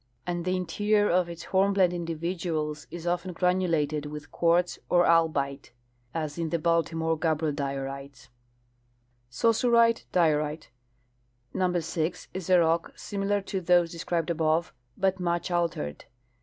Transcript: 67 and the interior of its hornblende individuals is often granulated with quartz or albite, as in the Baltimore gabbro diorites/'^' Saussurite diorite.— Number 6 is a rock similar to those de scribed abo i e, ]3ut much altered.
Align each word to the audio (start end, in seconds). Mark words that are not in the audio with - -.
67 0.23 0.35
and 0.35 0.45
the 0.45 0.55
interior 0.55 1.09
of 1.11 1.29
its 1.29 1.43
hornblende 1.51 1.93
individuals 1.93 2.87
is 2.89 3.05
often 3.05 3.33
granulated 3.33 4.07
with 4.07 4.31
quartz 4.31 4.79
or 4.89 5.05
albite, 5.05 5.73
as 6.11 6.39
in 6.39 6.49
the 6.49 6.57
Baltimore 6.57 7.15
gabbro 7.19 7.53
diorites/'^' 7.53 8.29
Saussurite 9.31 10.05
diorite.— 10.11 10.69
Number 11.61 11.81
6 11.81 12.29
is 12.33 12.49
a 12.49 12.57
rock 12.59 12.93
similar 12.95 13.41
to 13.41 13.61
those 13.61 13.91
de 13.91 13.99
scribed 13.99 14.29
abo 14.29 14.71
i 14.97 15.05
e, 15.07 15.11
]3ut 15.11 15.19
much 15.19 15.51
altered. 15.51 16.05